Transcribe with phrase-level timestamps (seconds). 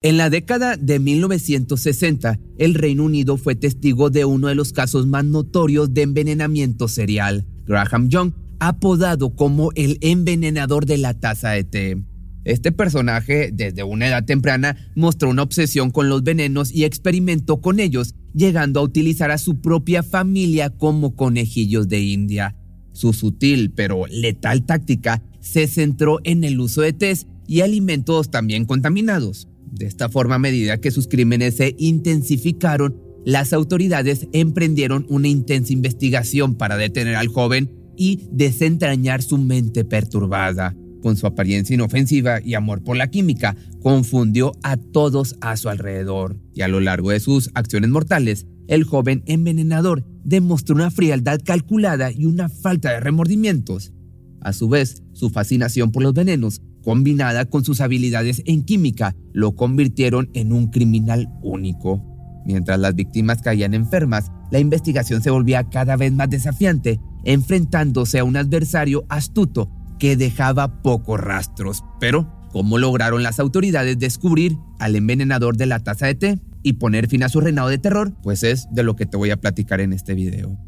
[0.00, 5.08] En la década de 1960, el Reino Unido fue testigo de uno de los casos
[5.08, 7.44] más notorios de envenenamiento serial.
[7.66, 12.04] Graham Young, apodado como el envenenador de la taza de té.
[12.44, 17.80] Este personaje, desde una edad temprana, mostró una obsesión con los venenos y experimentó con
[17.80, 22.54] ellos, llegando a utilizar a su propia familia como conejillos de India.
[22.92, 28.64] Su sutil pero letal táctica se centró en el uso de tés y alimentos también
[28.64, 29.48] contaminados.
[29.72, 35.72] De esta forma, a medida que sus crímenes se intensificaron, las autoridades emprendieron una intensa
[35.72, 40.74] investigación para detener al joven y desentrañar su mente perturbada.
[41.02, 46.40] Con su apariencia inofensiva y amor por la química, confundió a todos a su alrededor.
[46.54, 52.10] Y a lo largo de sus acciones mortales, el joven envenenador demostró una frialdad calculada
[52.12, 53.92] y una falta de remordimientos.
[54.40, 59.54] A su vez, su fascinación por los venenos combinada con sus habilidades en química, lo
[59.54, 62.02] convirtieron en un criminal único.
[62.46, 68.24] Mientras las víctimas caían enfermas, la investigación se volvía cada vez más desafiante, enfrentándose a
[68.24, 71.84] un adversario astuto que dejaba pocos rastros.
[72.00, 77.08] Pero, ¿cómo lograron las autoridades descubrir al envenenador de la taza de té y poner
[77.08, 78.14] fin a su reinado de terror?
[78.22, 80.58] Pues es de lo que te voy a platicar en este video.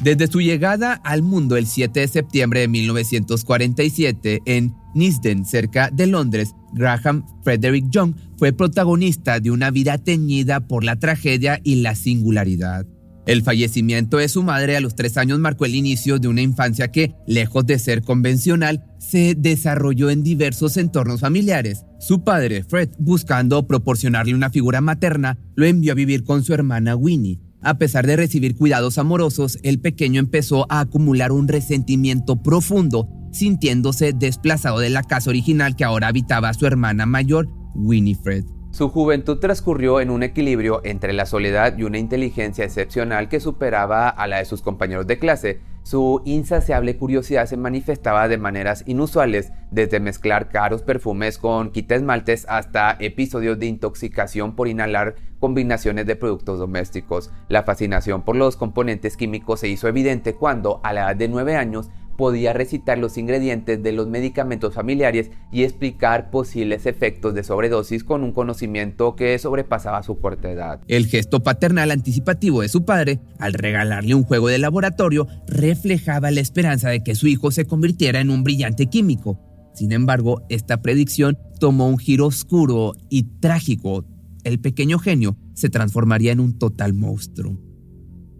[0.00, 6.06] Desde su llegada al mundo el 7 de septiembre de 1947 en Nisden, cerca de
[6.06, 11.94] Londres, Graham Frederick Young fue protagonista de una vida teñida por la tragedia y la
[11.94, 12.86] singularidad.
[13.26, 16.92] El fallecimiento de su madre a los tres años marcó el inicio de una infancia
[16.92, 21.84] que, lejos de ser convencional, se desarrolló en diversos entornos familiares.
[21.98, 26.94] Su padre, Fred, buscando proporcionarle una figura materna, lo envió a vivir con su hermana
[26.94, 33.08] Winnie, a pesar de recibir cuidados amorosos, el pequeño empezó a acumular un resentimiento profundo,
[33.32, 38.44] sintiéndose desplazado de la casa original que ahora habitaba su hermana mayor, Winifred.
[38.76, 44.10] Su juventud transcurrió en un equilibrio entre la soledad y una inteligencia excepcional que superaba
[44.10, 45.60] a la de sus compañeros de clase.
[45.82, 52.44] Su insaciable curiosidad se manifestaba de maneras inusuales, desde mezclar caros perfumes con quita esmaltes
[52.50, 57.30] hasta episodios de intoxicación por inhalar combinaciones de productos domésticos.
[57.48, 61.56] La fascinación por los componentes químicos se hizo evidente cuando, a la edad de 9
[61.56, 68.04] años, podía recitar los ingredientes de los medicamentos familiares y explicar posibles efectos de sobredosis
[68.04, 70.80] con un conocimiento que sobrepasaba su corta edad.
[70.88, 76.40] El gesto paternal anticipativo de su padre, al regalarle un juego de laboratorio, reflejaba la
[76.40, 79.40] esperanza de que su hijo se convirtiera en un brillante químico.
[79.74, 84.06] Sin embargo, esta predicción tomó un giro oscuro y trágico.
[84.42, 87.65] El pequeño genio se transformaría en un total monstruo.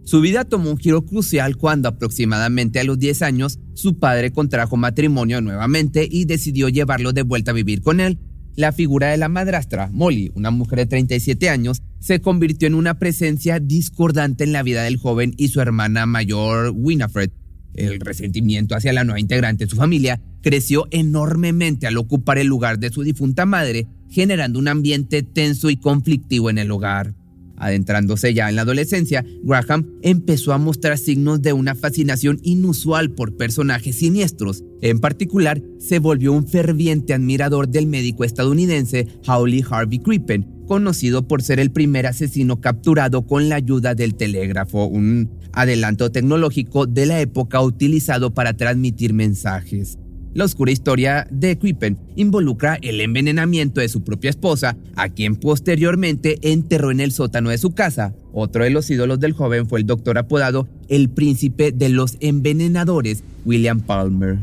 [0.07, 4.77] Su vida tomó un giro crucial cuando aproximadamente a los 10 años su padre contrajo
[4.77, 8.17] matrimonio nuevamente y decidió llevarlo de vuelta a vivir con él.
[8.55, 12.97] La figura de la madrastra, Molly, una mujer de 37 años, se convirtió en una
[12.97, 17.31] presencia discordante en la vida del joven y su hermana mayor, Winifred.
[17.73, 22.79] El resentimiento hacia la nueva integrante de su familia creció enormemente al ocupar el lugar
[22.79, 27.13] de su difunta madre, generando un ambiente tenso y conflictivo en el hogar.
[27.57, 33.35] Adentrándose ya en la adolescencia, Graham empezó a mostrar signos de una fascinación inusual por
[33.35, 34.63] personajes siniestros.
[34.81, 41.41] En particular, se volvió un ferviente admirador del médico estadounidense Howley Harvey Crippen, conocido por
[41.41, 47.19] ser el primer asesino capturado con la ayuda del telégrafo, un adelanto tecnológico de la
[47.19, 49.97] época utilizado para transmitir mensajes.
[50.37, 56.37] La oscura historia de Crippen involucra el envenenamiento de su propia esposa, a quien posteriormente
[56.43, 58.13] enterró en el sótano de su casa.
[58.33, 63.23] Otro de los ídolos del joven fue el doctor apodado el príncipe de los envenenadores,
[63.45, 64.37] William Palmer.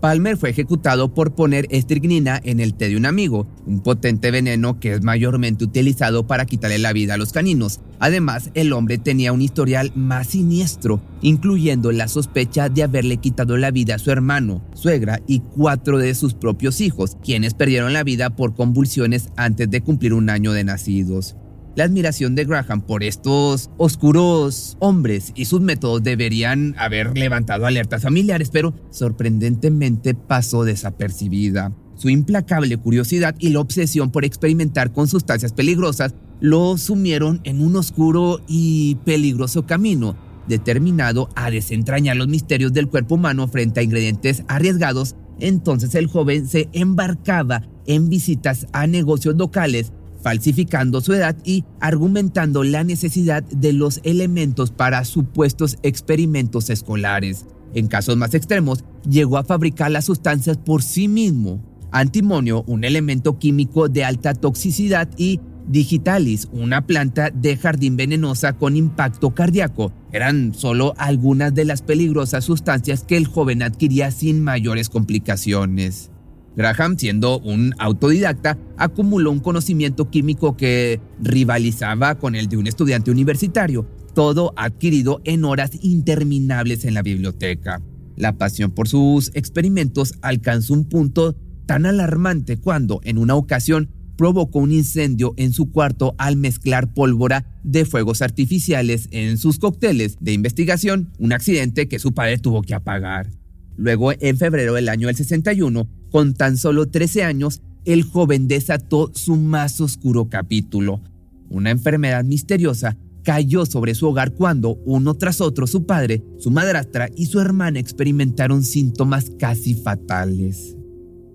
[0.00, 4.80] Palmer fue ejecutado por poner estricnina en el té de un amigo, un potente veneno
[4.80, 7.80] que es mayormente utilizado para quitarle la vida a los caninos.
[7.98, 13.70] Además, el hombre tenía un historial más siniestro, incluyendo la sospecha de haberle quitado la
[13.70, 18.30] vida a su hermano, suegra y cuatro de sus propios hijos, quienes perdieron la vida
[18.30, 21.36] por convulsiones antes de cumplir un año de nacidos.
[21.76, 28.02] La admiración de Graham por estos oscuros hombres y sus métodos deberían haber levantado alertas
[28.02, 31.72] familiares, pero sorprendentemente pasó desapercibida.
[31.94, 37.76] Su implacable curiosidad y la obsesión por experimentar con sustancias peligrosas lo sumieron en un
[37.76, 40.16] oscuro y peligroso camino,
[40.48, 45.14] determinado a desentrañar los misterios del cuerpo humano frente a ingredientes arriesgados.
[45.38, 52.64] Entonces el joven se embarcaba en visitas a negocios locales falsificando su edad y argumentando
[52.64, 57.46] la necesidad de los elementos para supuestos experimentos escolares.
[57.74, 61.64] En casos más extremos, llegó a fabricar las sustancias por sí mismo.
[61.92, 68.76] Antimonio, un elemento químico de alta toxicidad, y digitalis, una planta de jardín venenosa con
[68.76, 74.88] impacto cardíaco, eran solo algunas de las peligrosas sustancias que el joven adquiría sin mayores
[74.88, 76.10] complicaciones.
[76.60, 83.10] Graham, siendo un autodidacta, acumuló un conocimiento químico que rivalizaba con el de un estudiante
[83.10, 87.80] universitario, todo adquirido en horas interminables en la biblioteca.
[88.16, 91.34] La pasión por sus experimentos alcanzó un punto
[91.64, 97.46] tan alarmante cuando, en una ocasión, provocó un incendio en su cuarto al mezclar pólvora
[97.64, 102.74] de fuegos artificiales en sus cócteles de investigación, un accidente que su padre tuvo que
[102.74, 103.30] apagar.
[103.78, 109.10] Luego, en febrero del año del 61, con tan solo 13 años, el joven desató
[109.14, 111.00] su más oscuro capítulo.
[111.48, 117.08] Una enfermedad misteriosa cayó sobre su hogar cuando, uno tras otro, su padre, su madrastra
[117.16, 120.76] y su hermana experimentaron síntomas casi fatales.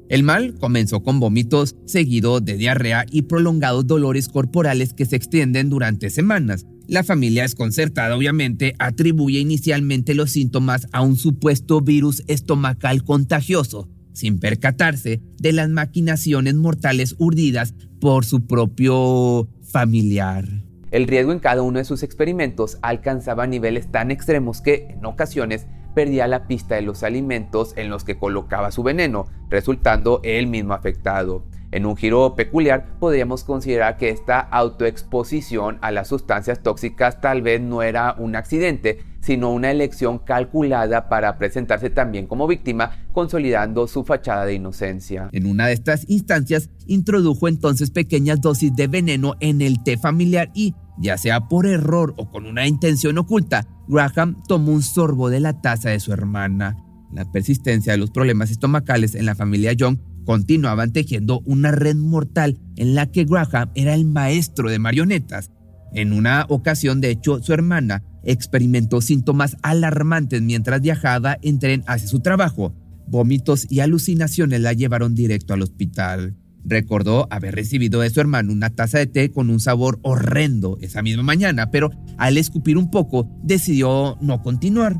[0.07, 5.69] El mal comenzó con vómitos, seguido de diarrea y prolongados dolores corporales que se extienden
[5.69, 6.65] durante semanas.
[6.87, 14.39] La familia desconcertada obviamente atribuye inicialmente los síntomas a un supuesto virus estomacal contagioso, sin
[14.39, 20.45] percatarse de las maquinaciones mortales urdidas por su propio familiar.
[20.91, 25.67] El riesgo en cada uno de sus experimentos alcanzaba niveles tan extremos que, en ocasiones,
[25.93, 30.73] perdía la pista de los alimentos en los que colocaba su veneno, resultando él mismo
[30.73, 31.45] afectado.
[31.71, 37.59] En un giro peculiar, podríamos considerar que esta autoexposición a las sustancias tóxicas tal vez
[37.59, 44.03] no era un accidente, sino una elección calculada para presentarse también como víctima, consolidando su
[44.03, 45.29] fachada de inocencia.
[45.31, 50.51] En una de estas instancias, introdujo entonces pequeñas dosis de veneno en el té familiar
[50.53, 55.39] y, ya sea por error o con una intención oculta, Graham tomó un sorbo de
[55.39, 56.77] la taza de su hermana.
[57.11, 62.59] La persistencia de los problemas estomacales en la familia Young continuaban tejiendo una red mortal
[62.75, 65.51] en la que Graham era el maestro de marionetas.
[65.93, 72.07] En una ocasión, de hecho, su hermana experimentó síntomas alarmantes mientras viajaba en tren hacia
[72.07, 72.73] su trabajo.
[73.07, 76.35] Vómitos y alucinaciones la llevaron directo al hospital.
[76.63, 81.03] Recordó haber recibido de su hermano una taza de té con un sabor horrendo esa
[81.03, 84.99] misma mañana, pero al escupir un poco decidió no continuar.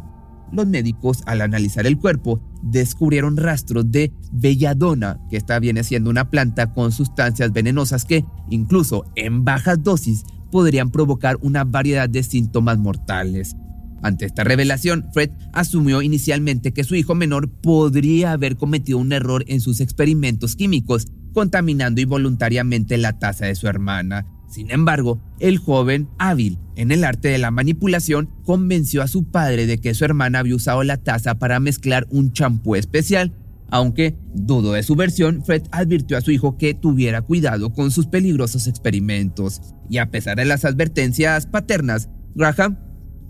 [0.52, 6.30] Los médicos, al analizar el cuerpo, descubrieron rastros de belladona, que esta viene siendo una
[6.30, 12.78] planta con sustancias venenosas que, incluso en bajas dosis, podrían provocar una variedad de síntomas
[12.78, 13.56] mortales.
[14.02, 19.44] Ante esta revelación, Fred asumió inicialmente que su hijo menor podría haber cometido un error
[19.48, 24.26] en sus experimentos químicos contaminando involuntariamente la taza de su hermana.
[24.48, 29.66] Sin embargo, el joven, hábil en el arte de la manipulación, convenció a su padre
[29.66, 33.34] de que su hermana había usado la taza para mezclar un champú especial.
[33.70, 38.08] Aunque dudo de su versión, Fred advirtió a su hijo que tuviera cuidado con sus
[38.08, 39.62] peligrosos experimentos.
[39.90, 42.78] Y a pesar de las advertencias paternas, Graham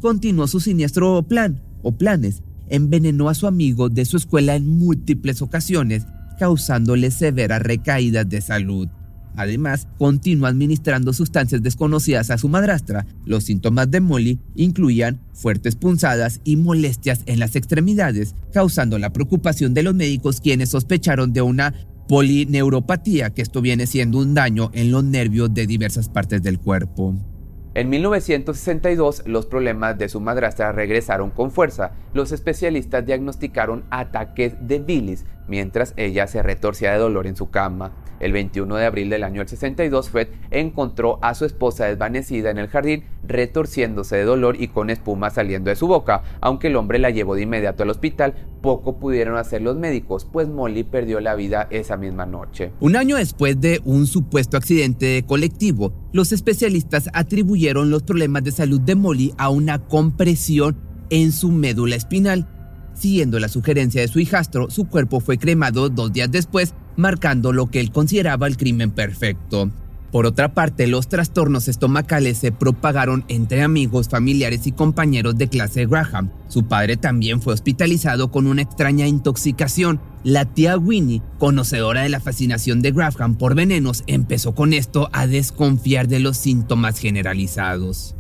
[0.02, 2.44] continuó su siniestro plan o planes.
[2.68, 6.06] Envenenó a su amigo de su escuela en múltiples ocasiones
[6.40, 8.90] causándole severas recaídas de salud.
[9.38, 13.06] Además, continuó administrando sustancias desconocidas a su madrastra.
[13.26, 19.74] Los síntomas de Molly incluían fuertes punzadas y molestias en las extremidades, causando la preocupación
[19.74, 21.74] de los médicos quienes sospecharon de una
[22.08, 27.16] polineuropatía, que esto viene siendo un daño en los nervios de diversas partes del cuerpo.
[27.76, 31.92] En 1962, los problemas de su madrastra regresaron con fuerza.
[32.14, 37.92] Los especialistas diagnosticaron ataques de bilis mientras ella se retorcía de dolor en su cama.
[38.20, 42.68] El 21 de abril del año 62, Fred encontró a su esposa desvanecida en el
[42.68, 46.24] jardín, retorciéndose de dolor y con espuma saliendo de su boca.
[46.42, 50.48] Aunque el hombre la llevó de inmediato al hospital, poco pudieron hacer los médicos, pues
[50.48, 52.72] Molly perdió la vida esa misma noche.
[52.80, 58.80] Un año después de un supuesto accidente colectivo, los especialistas atribuyeron los problemas de salud
[58.82, 60.78] de Molly a una compresión
[61.10, 62.48] en su médula espinal
[62.96, 67.70] Siguiendo la sugerencia de su hijastro, su cuerpo fue cremado dos días después, marcando lo
[67.70, 69.70] que él consideraba el crimen perfecto.
[70.12, 75.88] Por otra parte, los trastornos estomacales se propagaron entre amigos, familiares y compañeros de clase
[75.88, 76.32] Graham.
[76.48, 80.00] Su padre también fue hospitalizado con una extraña intoxicación.
[80.24, 85.28] La tía Winnie, conocedora de la fascinación de Graham por venenos, empezó con esto a
[85.28, 88.16] desconfiar de los síntomas generalizados.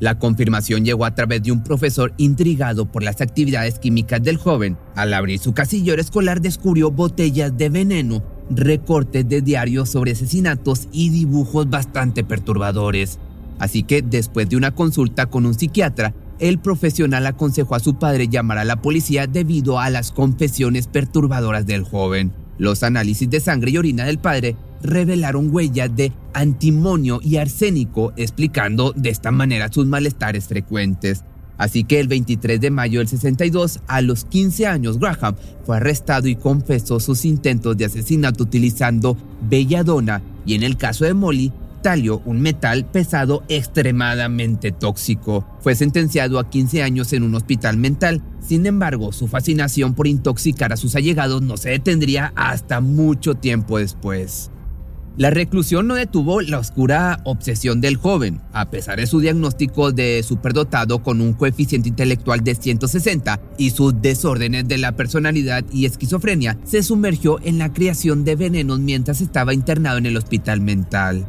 [0.00, 4.76] La confirmación llegó a través de un profesor intrigado por las actividades químicas del joven.
[4.96, 11.10] Al abrir su casillero escolar descubrió botellas de veneno, recortes de diarios sobre asesinatos y
[11.10, 13.18] dibujos bastante perturbadores.
[13.58, 18.28] Así que después de una consulta con un psiquiatra, el profesional aconsejó a su padre
[18.28, 22.32] llamar a la policía debido a las confesiones perturbadoras del joven.
[22.58, 28.92] Los análisis de sangre y orina del padre revelaron huellas de antimonio y arsénico, explicando
[28.92, 31.24] de esta manera sus malestares frecuentes.
[31.56, 36.28] Así que el 23 de mayo del 62, a los 15 años, Graham fue arrestado
[36.28, 39.16] y confesó sus intentos de asesinato utilizando
[39.48, 45.46] belladona y en el caso de Molly, talio, un metal pesado extremadamente tóxico.
[45.60, 48.22] Fue sentenciado a 15 años en un hospital mental.
[48.40, 53.78] Sin embargo, su fascinación por intoxicar a sus allegados no se detendría hasta mucho tiempo
[53.78, 54.50] después.
[55.16, 58.40] La reclusión no detuvo la oscura obsesión del joven.
[58.52, 64.02] A pesar de su diagnóstico de superdotado con un coeficiente intelectual de 160 y sus
[64.02, 69.54] desórdenes de la personalidad y esquizofrenia, se sumergió en la creación de venenos mientras estaba
[69.54, 71.24] internado en el hospital mental.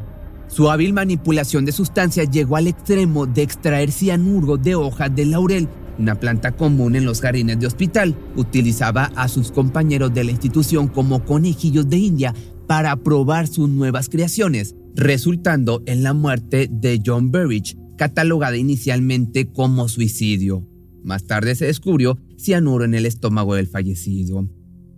[0.47, 5.67] Su hábil manipulación de sustancias llegó al extremo de extraer cianuro de hojas de laurel,
[5.99, 8.15] una planta común en los jardines de hospital.
[8.35, 12.33] Utilizaba a sus compañeros de la institución como conejillos de India
[12.67, 19.87] para probar sus nuevas creaciones, resultando en la muerte de John Burridge, catalogada inicialmente como
[19.87, 20.67] suicidio.
[21.03, 24.49] Más tarde se descubrió cianuro en el estómago del fallecido.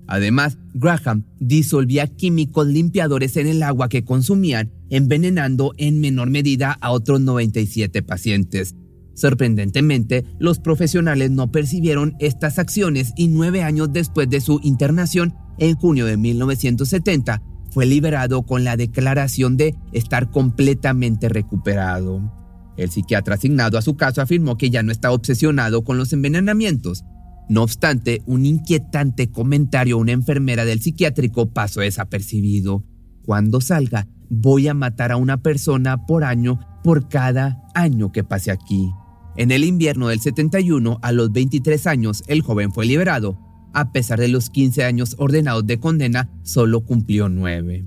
[0.08, 6.92] Además, Graham disolvía químicos limpiadores en el agua que consumían, envenenando en menor medida a
[6.92, 8.76] otros 97 pacientes.
[9.14, 15.76] Sorprendentemente, los profesionales no percibieron estas acciones y nueve años después de su internación, en
[15.76, 17.42] junio de 1970,
[17.78, 22.34] fue liberado con la declaración de estar completamente recuperado.
[22.76, 27.06] El psiquiatra asignado a su caso afirmó que ya no estaba obsesionado con los envenenamientos.
[27.50, 32.84] No obstante, un inquietante comentario a una enfermera del psiquiátrico pasó desapercibido.
[33.24, 38.50] Cuando salga, voy a matar a una persona por año por cada año que pase
[38.50, 38.90] aquí.
[39.36, 43.38] En el invierno del 71, a los 23 años, el joven fue liberado,
[43.74, 47.86] a pesar de los 15 años ordenados de condena, solo cumplió 9.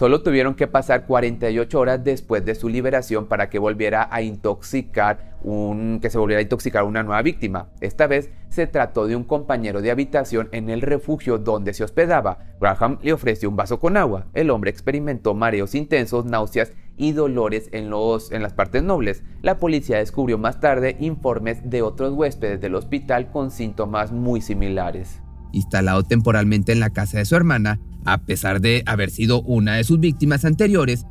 [0.00, 5.36] Solo tuvieron que pasar 48 horas después de su liberación para que volviera a intoxicar
[5.42, 7.68] un, que se volviera a intoxicar una nueva víctima.
[7.82, 12.38] Esta vez se trató de un compañero de habitación en el refugio donde se hospedaba.
[12.58, 14.28] Graham le ofreció un vaso con agua.
[14.32, 19.24] El hombre experimentó mareos intensos, náuseas y dolores en, los, en las partes nobles.
[19.42, 25.20] La policía descubrió más tarde informes de otros huéspedes del hospital con síntomas muy similares
[25.52, 29.84] instalado temporalmente en la casa de su hermana, a pesar de haber sido una de
[29.84, 31.06] sus víctimas anteriores,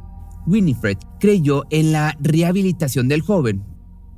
[0.48, 3.64] Winifred creyó en la rehabilitación del joven.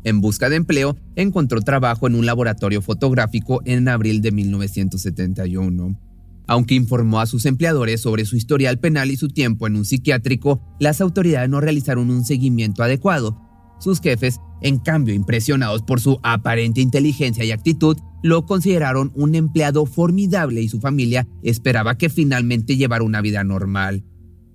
[0.03, 6.10] En busca de empleo, encontró trabajo en un laboratorio fotográfico en abril de 1971.
[6.51, 10.61] Aunque informó a sus empleadores sobre su historial penal y su tiempo en un psiquiátrico,
[10.81, 13.39] las autoridades no realizaron un seguimiento adecuado.
[13.79, 19.85] Sus jefes, en cambio, impresionados por su aparente inteligencia y actitud, lo consideraron un empleado
[19.85, 24.03] formidable y su familia esperaba que finalmente llevara una vida normal.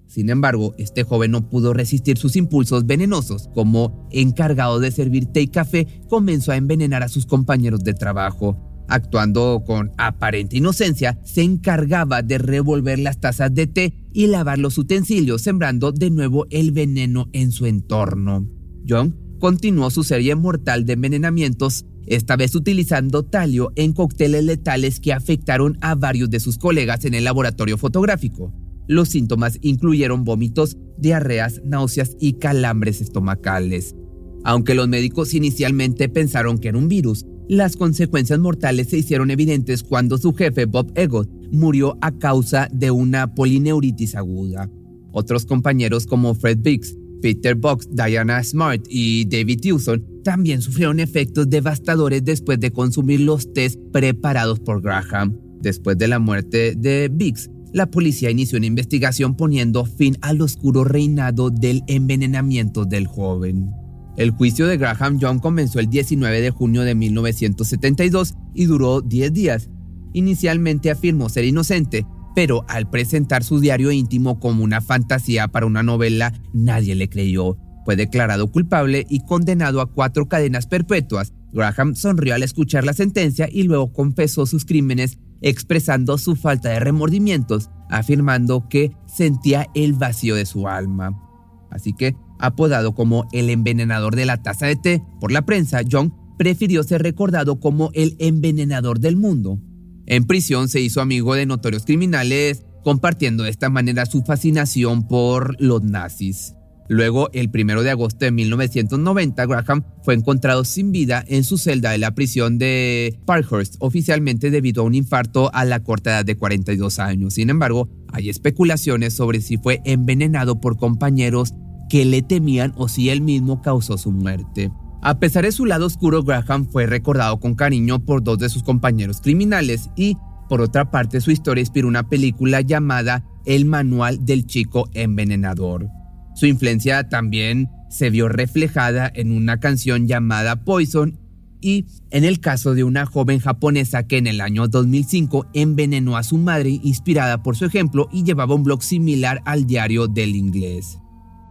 [0.06, 3.48] Sin embargo, este joven no pudo resistir sus impulsos venenosos.
[3.54, 8.65] Como encargado de servir té y café, comenzó a envenenar a sus compañeros de trabajo.
[8.88, 14.78] Actuando con aparente inocencia, se encargaba de revolver las tazas de té y lavar los
[14.78, 18.46] utensilios, sembrando de nuevo el veneno en su entorno.
[18.88, 25.12] John continuó su serie mortal de envenenamientos esta vez utilizando talio en cócteles letales que
[25.12, 28.52] afectaron a varios de sus colegas en el laboratorio fotográfico.
[28.86, 33.96] Los síntomas incluyeron vómitos, diarreas, náuseas y calambres estomacales.
[34.44, 39.82] Aunque los médicos inicialmente pensaron que era un virus, las consecuencias mortales se hicieron evidentes
[39.82, 44.70] cuando su jefe Bob Egot murió a causa de una polineuritis aguda.
[45.12, 51.48] Otros compañeros como Fred Biggs, Peter Box, Diana Smart y David Hewson también sufrieron efectos
[51.48, 55.38] devastadores después de consumir los test preparados por Graham.
[55.60, 60.84] Después de la muerte de Biggs, la policía inició una investigación poniendo fin al oscuro
[60.84, 63.70] reinado del envenenamiento del joven.
[64.16, 69.32] El juicio de Graham Young comenzó el 19 de junio de 1972 y duró 10
[69.32, 69.68] días.
[70.14, 75.82] Inicialmente afirmó ser inocente, pero al presentar su diario íntimo como una fantasía para una
[75.82, 77.58] novela, nadie le creyó.
[77.84, 81.34] Fue declarado culpable y condenado a cuatro cadenas perpetuas.
[81.52, 86.80] Graham sonrió al escuchar la sentencia y luego confesó sus crímenes, expresando su falta de
[86.80, 91.22] remordimientos, afirmando que sentía el vacío de su alma.
[91.70, 96.14] Así que, apodado como el envenenador de la taza de té por la prensa, John
[96.38, 99.58] prefirió ser recordado como el envenenador del mundo.
[100.06, 105.60] En prisión se hizo amigo de notorios criminales, compartiendo de esta manera su fascinación por
[105.60, 106.54] los nazis.
[106.88, 111.90] Luego, el 1 de agosto de 1990, Graham fue encontrado sin vida en su celda
[111.90, 116.36] de la prisión de Parkhurst, oficialmente debido a un infarto a la corta edad de
[116.36, 117.34] 42 años.
[117.34, 121.54] Sin embargo, hay especulaciones sobre si fue envenenado por compañeros
[121.88, 124.70] que le temían o si él mismo causó su muerte.
[125.02, 128.62] A pesar de su lado oscuro, Graham fue recordado con cariño por dos de sus
[128.62, 130.16] compañeros criminales y,
[130.48, 135.88] por otra parte, su historia inspiró una película llamada El Manual del Chico Envenenador.
[136.34, 141.18] Su influencia también se vio reflejada en una canción llamada Poison
[141.60, 146.22] y en el caso de una joven japonesa que en el año 2005 envenenó a
[146.22, 150.98] su madre inspirada por su ejemplo y llevaba un blog similar al diario del inglés.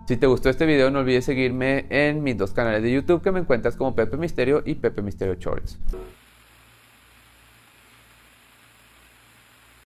[0.08, 3.32] Si te gustó este video no olvides seguirme en mis dos canales de YouTube que
[3.32, 5.80] me encuentras como Pepe Misterio y Pepe Misterio Shorts.